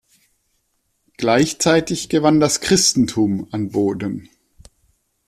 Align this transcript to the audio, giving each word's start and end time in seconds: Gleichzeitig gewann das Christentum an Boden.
Gleichzeitig 1.17 2.09
gewann 2.09 2.39
das 2.39 2.59
Christentum 2.59 3.47
an 3.51 3.69
Boden. 3.69 4.29